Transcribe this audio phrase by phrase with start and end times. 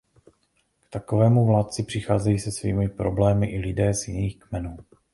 [0.85, 4.77] K takovému vládci přicházejí se svými problémy i lidé z jiných kmenů.